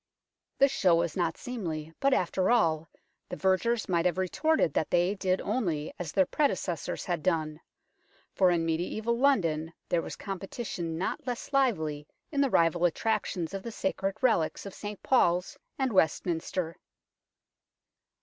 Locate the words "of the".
13.53-13.71